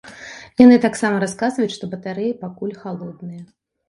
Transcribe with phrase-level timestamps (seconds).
[0.59, 3.45] Яны таксама расказваюць, што батарэі пакуль халодныя.